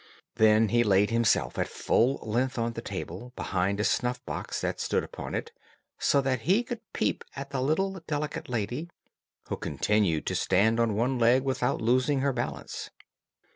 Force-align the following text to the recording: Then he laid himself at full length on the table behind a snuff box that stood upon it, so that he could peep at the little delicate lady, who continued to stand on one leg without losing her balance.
Then 0.37 0.69
he 0.69 0.83
laid 0.83 1.11
himself 1.11 1.59
at 1.59 1.67
full 1.67 2.15
length 2.23 2.57
on 2.57 2.73
the 2.73 2.81
table 2.81 3.33
behind 3.35 3.79
a 3.79 3.83
snuff 3.83 4.19
box 4.25 4.59
that 4.61 4.79
stood 4.79 5.03
upon 5.03 5.35
it, 5.35 5.51
so 5.99 6.21
that 6.21 6.41
he 6.41 6.63
could 6.63 6.79
peep 6.91 7.23
at 7.35 7.51
the 7.51 7.61
little 7.61 7.99
delicate 8.07 8.49
lady, 8.49 8.89
who 9.49 9.57
continued 9.57 10.25
to 10.25 10.33
stand 10.33 10.79
on 10.79 10.95
one 10.95 11.19
leg 11.19 11.43
without 11.43 11.81
losing 11.81 12.21
her 12.21 12.33
balance. 12.33 12.89